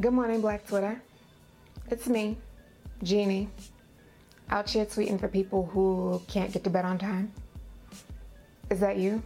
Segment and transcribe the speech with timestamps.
[0.00, 0.98] Good morning, Black Twitter.
[1.90, 2.38] It's me,
[3.02, 3.50] Jeannie,
[4.48, 7.30] out here tweeting for people who can't get to bed on time.
[8.70, 9.22] Is that you?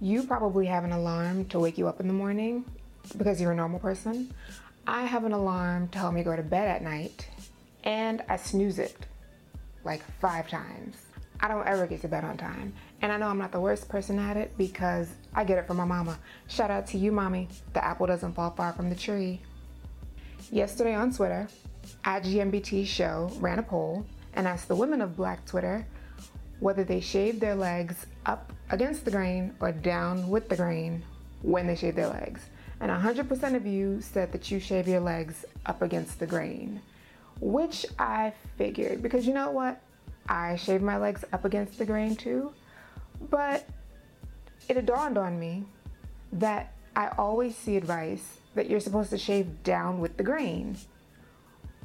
[0.00, 2.64] You probably have an alarm to wake you up in the morning
[3.18, 4.32] because you're a normal person.
[4.86, 7.26] I have an alarm to help me go to bed at night,
[7.82, 8.96] and I snooze it
[9.82, 10.96] like five times.
[11.44, 12.72] I don't ever get to bed on time.
[13.02, 15.76] And I know I'm not the worst person at it because I get it from
[15.76, 16.18] my mama.
[16.48, 17.48] Shout out to you, mommy.
[17.74, 19.42] The apple doesn't fall far from the tree.
[20.50, 21.46] Yesterday on Twitter,
[22.02, 25.86] at GMBT Show ran a poll and asked the women of Black Twitter
[26.60, 31.04] whether they shave their legs up against the grain or down with the grain
[31.42, 32.40] when they shave their legs.
[32.80, 36.80] And 100% of you said that you shave your legs up against the grain,
[37.38, 39.82] which I figured because you know what?
[40.28, 42.52] I shave my legs up against the grain too,
[43.30, 43.68] but
[44.68, 45.64] it dawned on me
[46.32, 50.76] that I always see advice that you're supposed to shave down with the grain.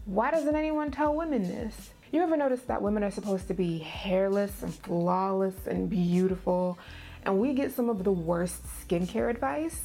[0.06, 1.90] Why doesn't anyone tell women this?
[2.12, 6.80] You ever notice that women are supposed to be hairless and flawless and beautiful,
[7.24, 9.82] and we get some of the worst skincare advice?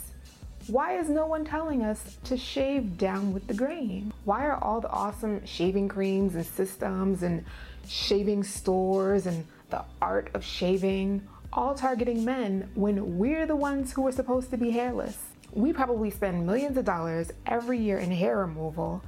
[0.66, 4.14] Why is no one telling us to shave down with the grain?
[4.24, 7.44] Why are all the awesome shaving creams and systems and
[7.88, 14.06] shaving stores and the art of shaving all targeting men when we're the ones who
[14.06, 15.18] are supposed to be hairless?
[15.52, 19.02] We probably spend millions of dollars every year in hair removal,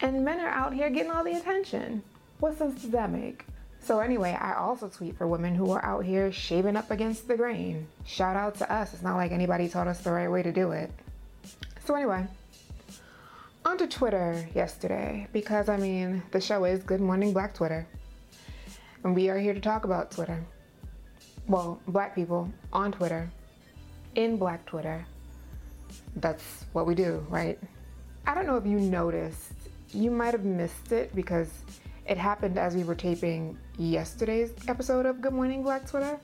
[0.00, 2.02] and men are out here getting all the attention.
[2.40, 3.46] What sense does that make?
[3.84, 7.36] So, anyway, I also tweet for women who are out here shaving up against the
[7.36, 7.86] grain.
[8.04, 8.94] Shout out to us.
[8.94, 10.90] It's not like anybody taught us the right way to do it.
[11.84, 12.26] So, anyway,
[13.64, 17.86] onto Twitter yesterday, because I mean, the show is Good Morning Black Twitter.
[19.04, 20.44] And we are here to talk about Twitter.
[21.48, 23.28] Well, black people on Twitter,
[24.14, 25.04] in black Twitter.
[26.16, 27.58] That's what we do, right?
[28.26, 29.54] I don't know if you noticed,
[29.92, 31.50] you might have missed it because
[32.06, 36.20] it happened as we were taping yesterday's episode of Good Morning Black Twitter.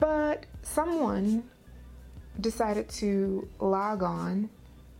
[0.00, 1.44] But someone
[2.40, 4.50] decided to log on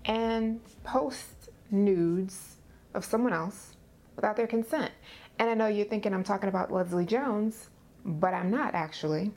[0.05, 2.59] and post nudes
[2.95, 3.75] of someone else
[4.15, 4.93] without their consent.
[5.39, 7.69] And I know you're thinking I'm talking about Leslie Jones,
[8.05, 9.31] but I'm not actually.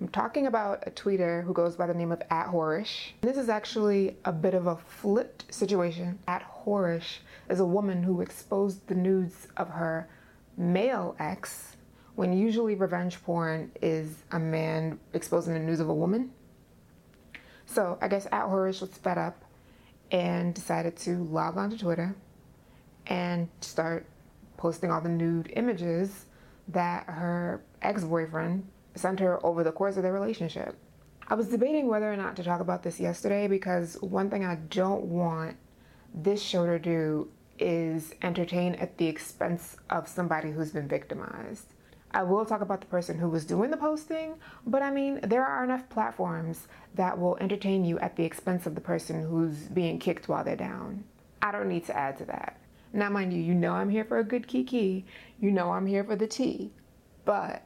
[0.00, 3.12] I'm talking about a tweeter who goes by the name of at Horish.
[3.20, 6.18] This is actually a bit of a flipped situation.
[6.26, 7.18] At Horish
[7.48, 10.08] is a woman who exposed the nudes of her
[10.56, 11.76] male ex,
[12.16, 16.32] when usually revenge porn is a man exposing the nudes of a woman.
[17.66, 19.44] So I guess At Horish was fed up
[20.10, 22.14] and decided to log on to Twitter
[23.06, 24.04] and start
[24.62, 26.26] posting all the nude images
[26.68, 28.64] that her ex boyfriend
[28.94, 30.76] sent her over the course of their relationship.
[31.26, 34.54] I was debating whether or not to talk about this yesterday because one thing I
[34.54, 35.56] don't want
[36.14, 37.28] this show to do
[37.58, 41.66] is entertain at the expense of somebody who's been victimized.
[42.12, 44.34] I will talk about the person who was doing the posting,
[44.64, 48.76] but I mean, there are enough platforms that will entertain you at the expense of
[48.76, 51.02] the person who's being kicked while they're down.
[51.40, 52.61] I don't need to add to that.
[52.92, 55.06] Now, mind you, you know I'm here for a good kiki,
[55.40, 56.72] you know I'm here for the tea,
[57.24, 57.62] but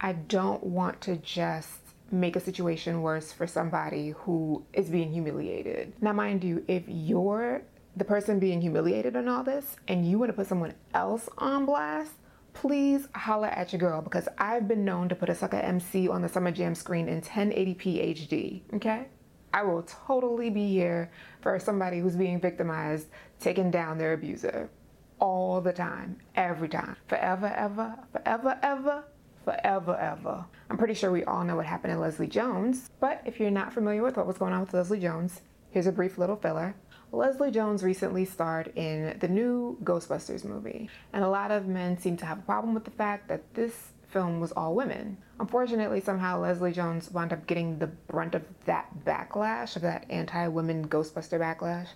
[0.00, 5.92] I don't want to just make a situation worse for somebody who is being humiliated.
[6.00, 7.62] Now, mind you, if you're
[7.96, 11.64] the person being humiliated in all this and you want to put someone else on
[11.64, 12.12] blast,
[12.52, 16.22] please holla at your girl because I've been known to put a sucker MC on
[16.22, 19.08] the Summer Jam screen in 1080p HD, okay?
[19.52, 21.10] I will totally be here
[21.40, 23.08] for somebody who's being victimized,
[23.40, 24.70] taking down their abuser
[25.18, 29.04] all the time, every time, forever, ever, forever, ever,
[29.44, 30.44] forever, ever.
[30.68, 33.72] I'm pretty sure we all know what happened to Leslie Jones, but if you're not
[33.72, 35.40] familiar with what was going on with Leslie Jones,
[35.70, 36.74] here's a brief little filler.
[37.12, 42.16] Leslie Jones recently starred in the new Ghostbusters movie, and a lot of men seem
[42.18, 45.18] to have a problem with the fact that this film was all women.
[45.40, 50.48] Unfortunately, somehow Leslie Jones wound up getting the brunt of that backlash, of that anti
[50.48, 51.88] women Ghostbuster backlash,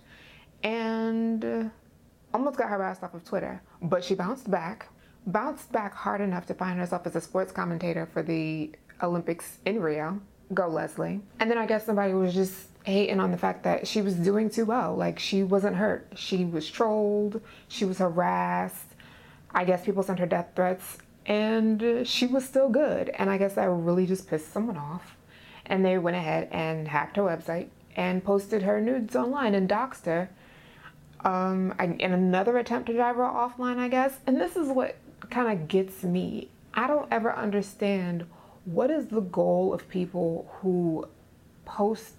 [0.61, 1.63] and uh,
[2.31, 3.59] almost got harassed off of Twitter.
[3.81, 4.87] But she bounced back,
[5.25, 8.71] bounced back hard enough to find herself as a sports commentator for the
[9.01, 10.21] Olympics in Rio.
[10.53, 11.21] Go, Leslie.
[11.39, 14.51] And then I guess somebody was just hating on the fact that she was doing
[14.51, 14.95] too well.
[14.95, 16.13] Like she wasn't hurt.
[16.13, 18.93] She was trolled, she was harassed.
[19.55, 23.09] I guess people sent her death threats and she was still good.
[23.09, 25.17] And I guess that really just pissed someone off.
[25.65, 30.05] And they went ahead and hacked her website and posted her nudes online and doxed
[30.05, 30.29] her.
[31.23, 34.17] Um, in another attempt to drive her offline, I guess.
[34.25, 34.95] And this is what
[35.29, 36.49] kind of gets me.
[36.73, 38.25] I don't ever understand
[38.65, 41.07] what is the goal of people who
[41.65, 42.13] post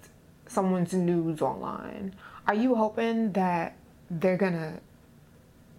[0.46, 2.14] someone's nudes online?
[2.46, 3.76] Are you hoping that
[4.10, 4.80] they're gonna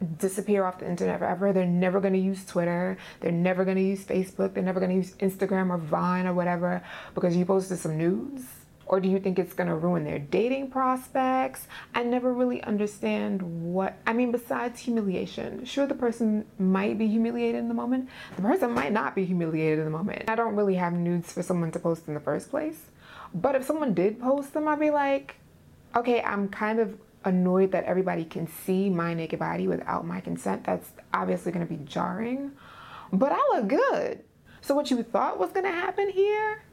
[0.04, 1.54] disappear off the internet forever?
[1.54, 5.70] They're never gonna use Twitter, they're never gonna use Facebook, they're never gonna use Instagram
[5.70, 6.84] or Vine or whatever
[7.16, 8.44] because you posted some nudes?
[8.86, 11.68] Or do you think it's gonna ruin their dating prospects?
[11.96, 15.64] I never really understand what, I mean, besides humiliation.
[15.66, 19.80] Sure, the person might be humiliated in the moment, the person might not be humiliated
[19.80, 20.30] in the moment.
[20.30, 22.90] I don't really have nudes for someone to post in the first place.
[23.34, 25.38] But if someone did post them, I'd be like,
[25.96, 30.64] okay, I'm kind of annoyed that everybody can see my naked body without my consent.
[30.64, 32.52] That's obviously going to be jarring.
[33.12, 34.24] But I look good.
[34.62, 36.64] So what you thought was going to happen here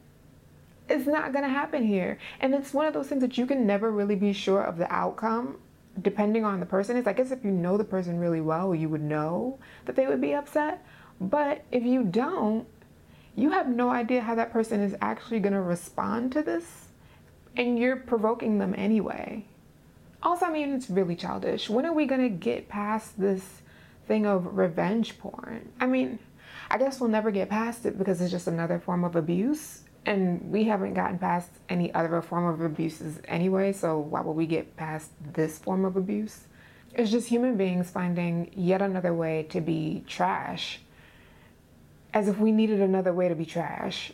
[0.89, 2.17] is not going to happen here.
[2.39, 4.91] And it's one of those things that you can never really be sure of the
[4.91, 5.57] outcome
[6.01, 6.95] depending on the person.
[6.95, 10.07] It's I guess if you know the person really well, you would know that they
[10.07, 10.85] would be upset.
[11.19, 12.65] But if you don't,
[13.35, 16.87] you have no idea how that person is actually going to respond to this,
[17.55, 19.45] and you're provoking them anyway.
[20.23, 21.69] Also, I mean, it's really childish.
[21.69, 23.61] When are we to get past this
[24.07, 25.69] thing of revenge porn?
[25.79, 26.19] I mean,
[26.69, 29.81] I guess we'll never get past it because it's just another form of abuse.
[30.05, 34.47] And we haven't gotten past any other form of abuses anyway, so why would we
[34.47, 36.47] get past this form of abuse?
[36.93, 40.81] It's just human beings finding yet another way to be trash
[42.13, 44.11] as if we needed another way to be trash.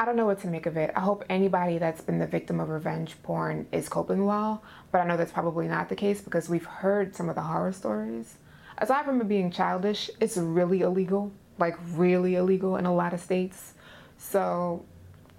[0.00, 0.90] I don't know what to make of it.
[0.96, 5.04] I hope anybody that's been the victim of revenge porn is coping well, but I
[5.04, 8.38] know that's probably not the case because we've heard some of the horror stories.
[8.78, 13.20] Aside from it being childish, it's really illegal, like really illegal in a lot of
[13.20, 13.74] states.
[14.16, 14.86] So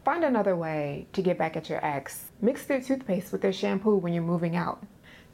[0.05, 2.25] find another way to get back at your ex.
[2.39, 4.85] Mix their toothpaste with their shampoo when you're moving out.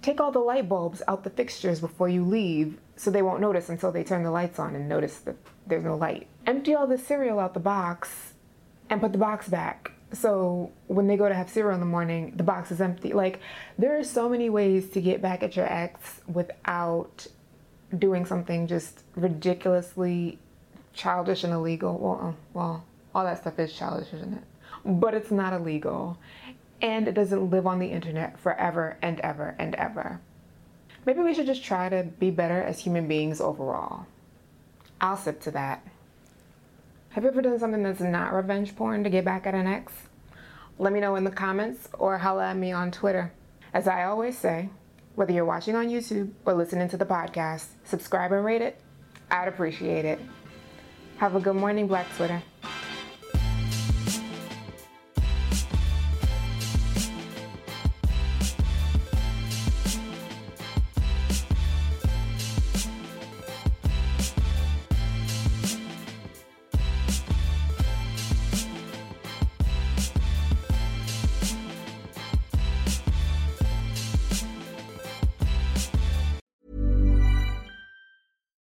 [0.02, 3.68] Take all the light bulbs out the fixtures before you leave so they won't notice
[3.68, 5.36] until they turn the lights on and notice that
[5.66, 6.28] there's no light.
[6.46, 8.36] Empty all the cereal out the box
[8.90, 9.92] and put the box back.
[10.14, 13.14] So when they go to have cereal in the morning, the box is empty.
[13.14, 13.40] Like
[13.78, 17.28] there are so many ways to get back at your ex without
[17.98, 20.40] doing something just ridiculously
[20.94, 21.98] childish and illegal.
[21.98, 24.44] Well, uh, well, all that stuff is childish, isn't it?
[24.86, 26.18] But it's not illegal
[26.82, 30.22] and it doesn't live on the internet forever and ever and ever.
[31.06, 34.06] Maybe we should just try to be better as human beings overall.
[35.00, 35.86] I'll sip to that.
[37.18, 39.92] Have you ever done something that's not revenge porn to get back at an ex?
[40.78, 43.34] Let me know in the comments or holla at me on Twitter.
[43.74, 44.70] As I always say,
[45.16, 48.80] whether you're watching on YouTube or listening to the podcast, subscribe and rate it.
[49.32, 50.20] I'd appreciate it.
[51.18, 52.44] Have a good morning, Black Twitter.